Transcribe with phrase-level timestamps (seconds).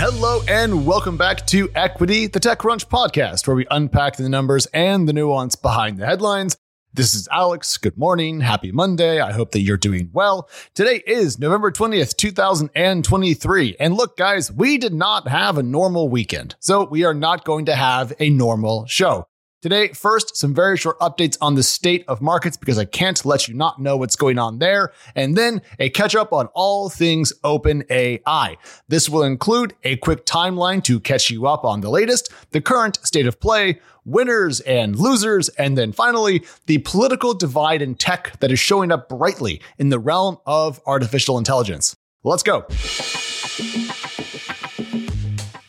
[0.00, 5.08] Hello and welcome back to Equity, the TechCrunch podcast, where we unpack the numbers and
[5.08, 6.56] the nuance behind the headlines.
[6.94, 7.76] This is Alex.
[7.76, 8.40] Good morning.
[8.40, 9.20] Happy Monday.
[9.20, 10.48] I hope that you're doing well.
[10.74, 13.76] Today is November 20th, 2023.
[13.80, 17.64] And look, guys, we did not have a normal weekend, so we are not going
[17.64, 19.26] to have a normal show.
[19.60, 23.48] Today, first, some very short updates on the state of markets because I can't let
[23.48, 24.92] you not know what's going on there.
[25.16, 28.56] And then a catch up on all things OpenAI.
[28.86, 33.00] This will include a quick timeline to catch you up on the latest, the current
[33.02, 38.52] state of play, winners and losers, and then finally, the political divide in tech that
[38.52, 41.96] is showing up brightly in the realm of artificial intelligence.
[42.22, 42.64] Let's go.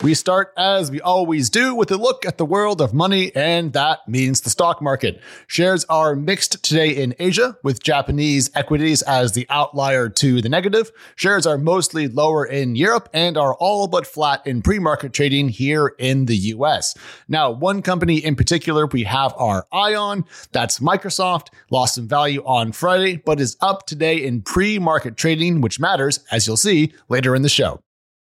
[0.02, 3.74] We start as we always do with a look at the world of money, and
[3.74, 5.20] that means the stock market.
[5.46, 10.90] Shares are mixed today in Asia, with Japanese equities as the outlier to the negative.
[11.16, 15.50] Shares are mostly lower in Europe and are all but flat in pre market trading
[15.50, 16.96] here in the US.
[17.28, 22.42] Now, one company in particular we have our eye on that's Microsoft, lost some value
[22.46, 26.94] on Friday, but is up today in pre market trading, which matters, as you'll see
[27.10, 27.82] later in the show.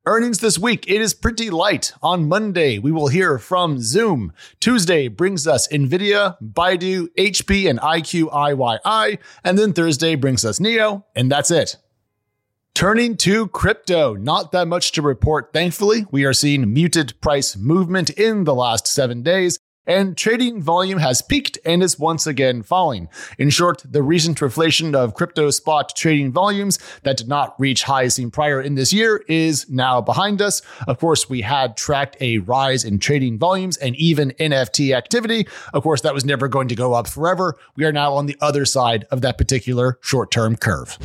[0.04, 1.92] Earnings this week, it is pretty light.
[2.02, 4.32] On Monday, we will hear from Zoom.
[4.58, 9.18] Tuesday brings us Nvidia, Baidu, HP, and IQIYI.
[9.44, 11.76] And then Thursday brings us NEO, and that's it.
[12.74, 16.04] Turning to crypto, not that much to report, thankfully.
[16.10, 21.22] We are seeing muted price movement in the last seven days and trading volume has
[21.22, 23.08] peaked and is once again falling.
[23.38, 28.14] In short, the recent reflation of crypto spot trading volumes that did not reach highs
[28.14, 30.62] seen prior in this year is now behind us.
[30.86, 35.46] Of course, we had tracked a rise in trading volumes and even NFT activity.
[35.72, 37.56] Of course, that was never going to go up forever.
[37.76, 40.98] We are now on the other side of that particular short term curve.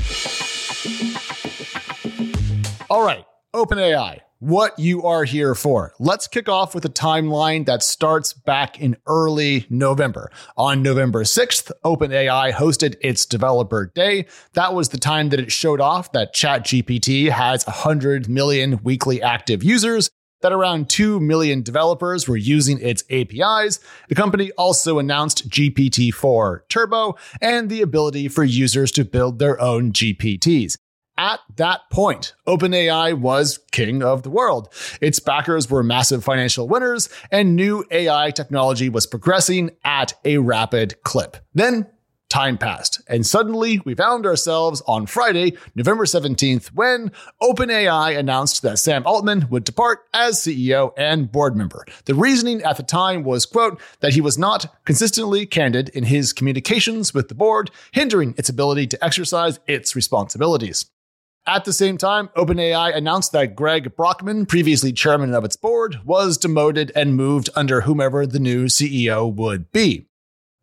[2.90, 5.94] All right, OpenAI what you are here for.
[6.00, 10.32] Let's kick off with a timeline that starts back in early November.
[10.56, 14.28] On November 6th, OpenAI hosted its developer day.
[14.54, 19.64] That was the time that it showed off that ChatGPT has 100 million weekly active
[19.64, 20.10] users
[20.42, 23.80] that around 2 million developers were using its APIs.
[24.08, 29.60] The company also announced GPT 4 Turbo and the ability for users to build their
[29.60, 30.78] own GPTs.
[31.18, 34.70] At that point, OpenAI was king of the world.
[35.02, 41.02] Its backers were massive financial winners, and new AI technology was progressing at a rapid
[41.04, 41.38] clip.
[41.56, 41.88] Then
[42.30, 47.12] time passed, and suddenly we found ourselves on Friday, November 17th, when
[47.42, 51.84] OpenAI announced that Sam Altman would depart as CEO and board member.
[52.06, 56.32] The reasoning at the time was, quote, that he was not consistently candid in his
[56.32, 60.86] communications with the board, hindering its ability to exercise its responsibilities.
[61.48, 66.38] At the same time, OpenAI announced that Greg Brockman, previously chairman of its board, was
[66.38, 70.08] demoted and moved under whomever the new CEO would be.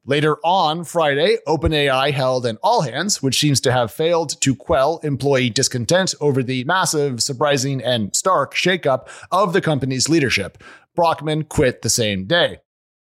[0.04, 5.00] Later on Friday, OpenAI held an all hands, which seems to have failed to quell
[5.02, 10.62] employee discontent over the massive, surprising, and stark shakeup of the company's leadership.
[10.94, 12.58] Brockman quit the same day.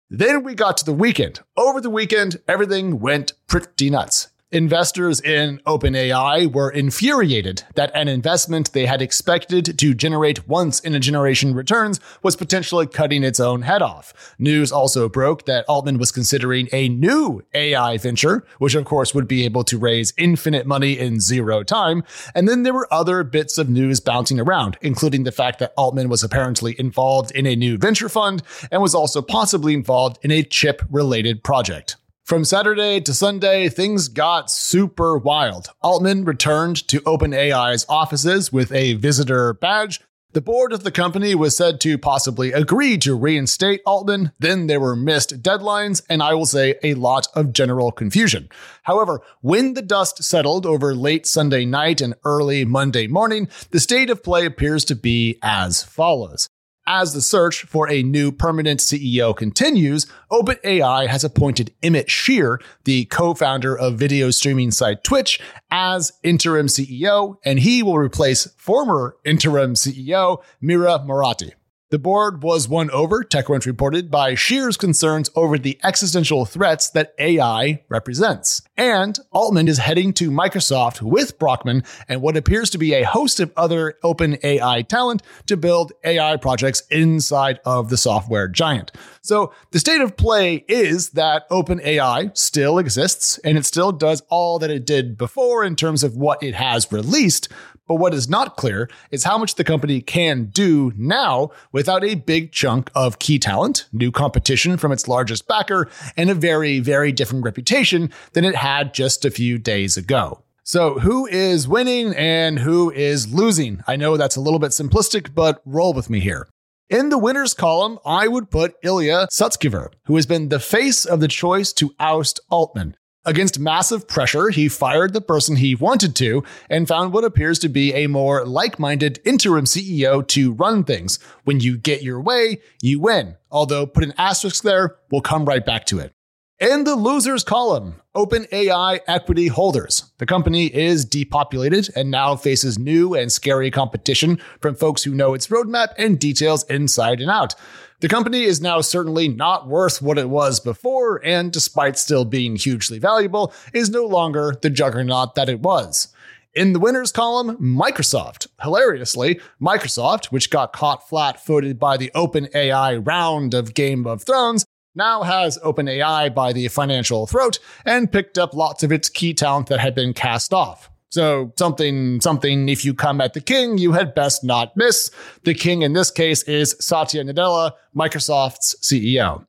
[0.10, 1.40] Then we got to the weekend.
[1.56, 4.28] Over the weekend, everything went pretty nuts.
[4.52, 10.96] Investors in OpenAI were infuriated that an investment they had expected to generate once in
[10.96, 14.34] a generation returns was potentially cutting its own head off.
[14.40, 19.28] News also broke that Altman was considering a new AI venture, which of course would
[19.28, 22.04] be able to raise infinite money in zero time.
[22.34, 26.10] And then there were other bits of news bouncing around, including the fact that Altman
[26.10, 30.42] was apparently involved in a new venture fund and was also possibly involved in a
[30.42, 31.98] chip related project.
[32.30, 35.72] From Saturday to Sunday, things got super wild.
[35.82, 40.00] Altman returned to OpenAI's offices with a visitor badge.
[40.34, 44.32] The board of the company was said to possibly agree to reinstate Altman.
[44.38, 48.48] Then there were missed deadlines, and I will say a lot of general confusion.
[48.84, 54.12] However, when the dust settled over late Sunday night and early Monday morning, the state
[54.12, 56.48] of play appears to be as follows.
[56.92, 63.06] As the search for a new permanent CEO continues, OpenAI has appointed Emmett Shear, the
[63.06, 65.40] co-founder of video streaming site Twitch,
[65.70, 71.52] as interim CEO, and he will replace former interim CEO Mira Murati.
[71.92, 77.16] The board was won over, TechCrunch reported, by Shear's concerns over the existential threats that
[77.18, 78.62] AI represents.
[78.78, 83.40] And Altman is heading to Microsoft with Brockman and what appears to be a host
[83.40, 88.92] of other OpenAI talent to build AI projects inside of the software giant.
[89.24, 94.60] So the state of play is that OpenAI still exists and it still does all
[94.60, 97.50] that it did before in terms of what it has released,
[97.90, 102.14] But what is not clear is how much the company can do now without a
[102.14, 107.12] big chunk of key talent, new competition from its largest backer, and a very, very
[107.12, 110.44] different reputation than it had just a few days ago.
[110.64, 113.84] So, who is winning and who is losing?
[113.88, 116.48] I know that's a little bit simplistic, but roll with me here.
[116.92, 121.22] In the winners column, I would put Ilya Sutskever, who has been the face of
[121.22, 122.96] the choice to oust Altman.
[123.26, 127.70] Against massive pressure, he fired the person he wanted to and found what appears to
[127.70, 131.20] be a more like minded interim CEO to run things.
[131.44, 133.36] When you get your way, you win.
[133.52, 136.14] Although, put an asterisk there, we'll come right back to it.
[136.60, 140.12] In the losers column, OpenAI equity holders.
[140.18, 145.34] The company is depopulated and now faces new and scary competition from folks who know
[145.34, 147.56] its roadmap and details inside and out.
[148.02, 152.58] The company is now certainly not worth what it was before, and despite still being
[152.58, 156.10] hugely valuable, is no longer the juggernaut that it was.
[156.54, 158.48] In the winners column, Microsoft.
[158.62, 164.66] Hilariously, Microsoft, which got caught flat footed by the OpenAI round of Game of Thrones,
[164.96, 169.68] now has OpenAI by the financial throat and picked up lots of its key talent
[169.68, 170.90] that had been cast off.
[171.12, 175.10] So something, something, if you come at the king, you had best not miss.
[175.44, 179.46] The king in this case is Satya Nadella, Microsoft's CEO.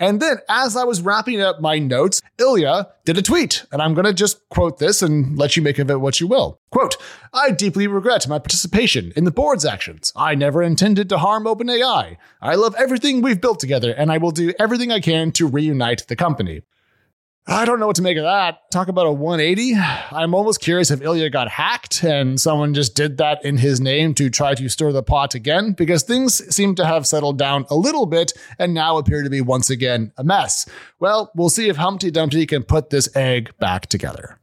[0.00, 3.94] And then as I was wrapping up my notes, Ilya did a tweet, and I'm
[3.94, 6.60] going to just quote this and let you make of it what you will.
[6.70, 6.96] Quote,
[7.32, 10.12] I deeply regret my participation in the board's actions.
[10.14, 12.16] I never intended to harm OpenAI.
[12.40, 16.06] I love everything we've built together, and I will do everything I can to reunite
[16.06, 16.62] the company.
[17.50, 18.70] I don't know what to make of that.
[18.70, 19.72] Talk about a 180.
[20.12, 24.12] I'm almost curious if Ilya got hacked and someone just did that in his name
[24.14, 27.74] to try to stir the pot again, because things seem to have settled down a
[27.74, 30.68] little bit and now appear to be once again a mess.
[31.00, 34.38] Well, we'll see if Humpty Dumpty can put this egg back together.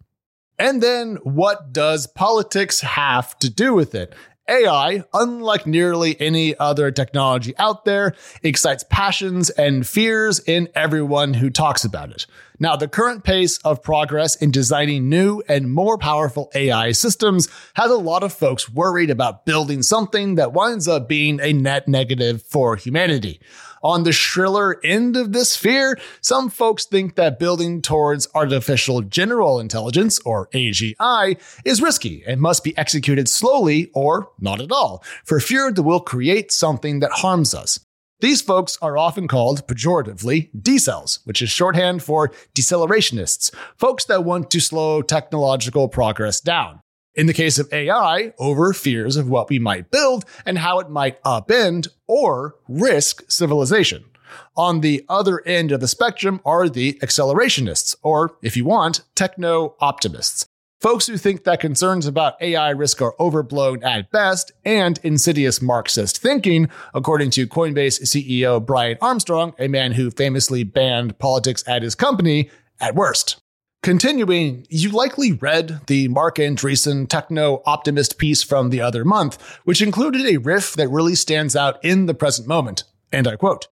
[0.58, 4.16] And then what does politics have to do with it?
[4.48, 8.14] AI, unlike nearly any other technology out there,
[8.44, 12.28] excites passions and fears in everyone who talks about it.
[12.60, 17.92] Now, the current pace of progress in designing new and more powerful AI systems has
[17.92, 22.42] a lot of folks worried about building something that winds up being a net negative
[22.44, 23.42] for humanity.
[23.84, 29.60] On the shriller end of this fear, some folks think that building towards artificial general
[29.60, 35.40] intelligence, or AGI, is risky and must be executed slowly or not at all, for
[35.40, 37.80] fear that we'll create something that harms us.
[38.26, 44.50] These folks are often called pejoratively decels, which is shorthand for decelerationists, folks that want
[44.50, 46.80] to slow technological progress down.
[47.14, 50.90] In the case of AI, over fears of what we might build and how it
[50.90, 54.06] might upend or risk civilization.
[54.58, 59.76] On the other end of the spectrum are the accelerationists, or if you want, techno
[59.80, 60.48] optimists.
[60.82, 66.22] Folks who think that concerns about AI risk are overblown at best and insidious Marxist
[66.22, 71.96] thinking, according to Coinbase CEO Brian Armstrong, a man who famously banned politics at his
[71.96, 73.38] company, at worst.
[73.84, 79.82] Continuing, you likely read the Marc Andreessen techno optimist piece from the other month, which
[79.82, 82.84] included a riff that really stands out in the present moment.
[83.12, 83.68] And I quote,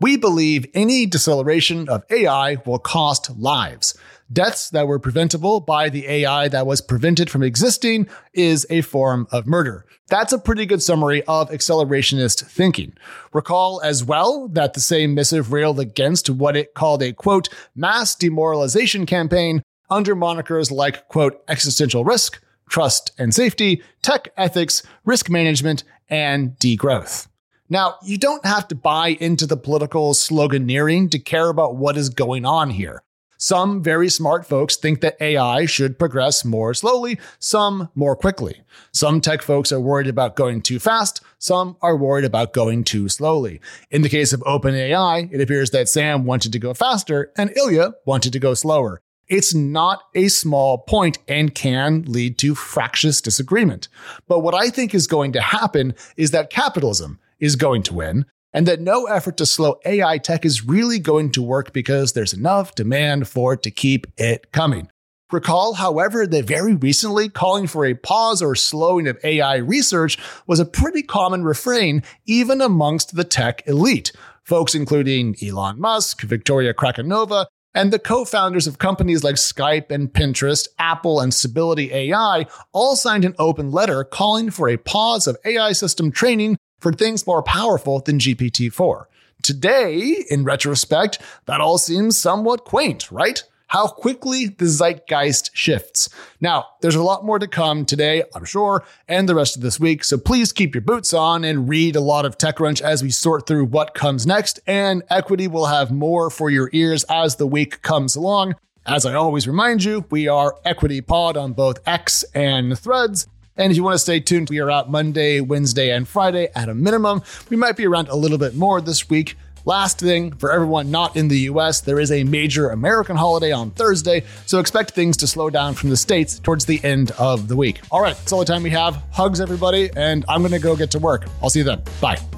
[0.00, 3.96] we believe any deceleration of AI will cost lives.
[4.30, 9.26] Deaths that were preventable by the AI that was prevented from existing is a form
[9.32, 9.86] of murder.
[10.08, 12.92] That's a pretty good summary of accelerationist thinking.
[13.32, 18.14] Recall as well that the same missive railed against what it called a quote, mass
[18.14, 25.84] demoralization campaign under monikers like quote, existential risk, trust and safety, tech ethics, risk management,
[26.10, 27.28] and degrowth.
[27.70, 32.10] Now, you don't have to buy into the political sloganeering to care about what is
[32.10, 33.02] going on here.
[33.40, 38.62] Some very smart folks think that AI should progress more slowly, some more quickly.
[38.90, 43.08] Some tech folks are worried about going too fast, some are worried about going too
[43.08, 43.60] slowly.
[43.92, 47.92] In the case of OpenAI, it appears that Sam wanted to go faster and Ilya
[48.04, 49.00] wanted to go slower.
[49.28, 53.86] It's not a small point and can lead to fractious disagreement.
[54.26, 58.26] But what I think is going to happen is that capitalism is going to win
[58.52, 62.32] and that no effort to slow AI tech is really going to work because there's
[62.32, 64.88] enough demand for it to keep it coming.
[65.30, 70.58] Recall, however, that very recently calling for a pause or slowing of AI research was
[70.58, 74.10] a pretty common refrain even amongst the tech elite.
[74.42, 80.66] Folks including Elon Musk, Victoria Krakovna, and the co-founders of companies like Skype and Pinterest,
[80.78, 85.72] Apple and Stability AI all signed an open letter calling for a pause of AI
[85.72, 89.08] system training for things more powerful than GPT 4.
[89.42, 93.42] Today, in retrospect, that all seems somewhat quaint, right?
[93.68, 96.08] how quickly the zeitgeist shifts.
[96.40, 99.78] Now, there's a lot more to come today, I'm sure, and the rest of this
[99.78, 100.04] week.
[100.04, 103.46] So please keep your boots on and read a lot of TechCrunch as we sort
[103.46, 104.58] through what comes next.
[104.66, 108.56] And Equity will have more for your ears as the week comes along.
[108.86, 113.26] As I always remind you, we are Equity Pod on both X and Threads.
[113.58, 116.68] And if you want to stay tuned, we are out Monday, Wednesday, and Friday at
[116.68, 117.22] a minimum.
[117.50, 119.36] We might be around a little bit more this week.
[119.64, 123.70] Last thing for everyone not in the US, there is a major American holiday on
[123.72, 127.56] Thursday, so expect things to slow down from the States towards the end of the
[127.56, 127.80] week.
[127.90, 129.02] All right, that's all the time we have.
[129.10, 131.26] Hugs, everybody, and I'm going to go get to work.
[131.42, 131.82] I'll see you then.
[132.00, 132.37] Bye.